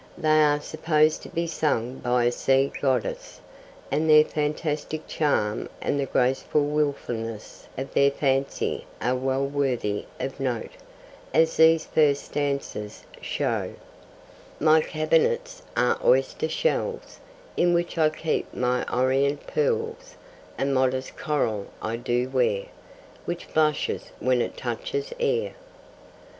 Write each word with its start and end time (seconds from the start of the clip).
They 0.17 0.41
are 0.41 0.59
supposed 0.59 1.21
to 1.21 1.29
be 1.29 1.45
sung 1.45 1.99
by 1.99 2.23
a 2.23 2.31
sea 2.31 2.71
goddess, 2.81 3.39
and 3.91 4.09
their 4.09 4.23
fantastic 4.23 5.05
charm 5.07 5.69
and 5.79 5.99
the 5.99 6.07
graceful 6.07 6.65
wilfulness 6.65 7.67
of 7.77 7.93
their 7.93 8.09
fancy 8.09 8.87
are 8.99 9.13
well 9.15 9.45
worthy 9.45 10.05
of 10.19 10.39
note, 10.39 10.71
as 11.35 11.55
these 11.57 11.85
first 11.85 12.23
stanzas 12.23 13.03
show: 13.21 13.75
My 14.59 14.81
cabinets 14.81 15.61
are 15.77 15.99
oyster 16.03 16.49
shells, 16.49 17.19
In 17.55 17.71
which 17.75 17.95
I 17.99 18.09
keep 18.09 18.51
my 18.55 18.83
Orient 18.91 19.45
pearls; 19.45 20.15
And 20.57 20.73
modest 20.73 21.15
coral 21.15 21.67
I 21.79 21.97
do 21.97 22.27
wear, 22.27 22.63
Which 23.25 23.53
blushes 23.53 24.09
when 24.19 24.41
it 24.41 24.57
touches 24.57 25.13
air. 25.19 25.53